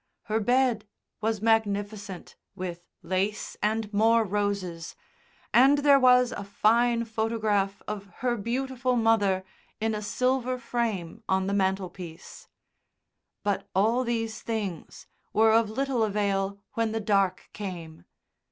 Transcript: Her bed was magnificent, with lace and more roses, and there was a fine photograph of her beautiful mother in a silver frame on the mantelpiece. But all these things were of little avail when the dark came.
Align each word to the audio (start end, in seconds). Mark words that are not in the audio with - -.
Her 0.23 0.39
bed 0.39 0.87
was 1.21 1.43
magnificent, 1.43 2.35
with 2.55 2.87
lace 3.03 3.55
and 3.61 3.93
more 3.93 4.23
roses, 4.23 4.95
and 5.53 5.77
there 5.77 5.99
was 5.99 6.31
a 6.31 6.43
fine 6.43 7.05
photograph 7.05 7.83
of 7.87 8.07
her 8.25 8.35
beautiful 8.35 8.95
mother 8.95 9.43
in 9.79 9.93
a 9.93 10.01
silver 10.01 10.57
frame 10.57 11.21
on 11.29 11.45
the 11.45 11.53
mantelpiece. 11.53 12.47
But 13.43 13.69
all 13.75 14.03
these 14.03 14.41
things 14.41 15.05
were 15.33 15.51
of 15.51 15.69
little 15.69 16.01
avail 16.01 16.59
when 16.73 16.93
the 16.93 16.99
dark 16.99 17.51
came. 17.53 18.05